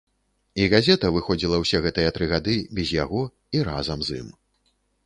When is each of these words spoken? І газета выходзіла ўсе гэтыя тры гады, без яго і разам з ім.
І 0.61 0.63
газета 0.73 1.11
выходзіла 1.17 1.59
ўсе 1.65 1.83
гэтыя 1.85 2.15
тры 2.17 2.31
гады, 2.35 2.57
без 2.81 2.87
яго 3.03 3.21
і 3.59 3.67
разам 3.73 3.99
з 4.11 4.21
ім. 4.25 4.37